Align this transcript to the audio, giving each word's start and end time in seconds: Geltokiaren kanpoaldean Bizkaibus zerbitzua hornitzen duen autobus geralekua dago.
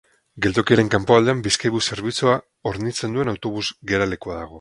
Geltokiaren 0.43 0.87
kanpoaldean 0.93 1.43
Bizkaibus 1.47 1.81
zerbitzua 1.95 2.33
hornitzen 2.71 3.19
duen 3.19 3.33
autobus 3.35 3.67
geralekua 3.93 4.39
dago. 4.41 4.49